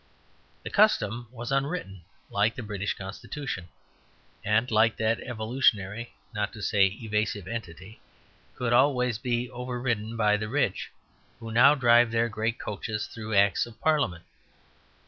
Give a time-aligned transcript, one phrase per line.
[0.63, 2.01] The custom was "unwritten,"
[2.31, 3.67] like the British Constitution,
[4.43, 8.01] and (like that evolutionary, not to say evasive entity)
[8.55, 10.89] could always be overridden by the rich,
[11.39, 14.23] who now drive their great coaches through Acts of Parliament.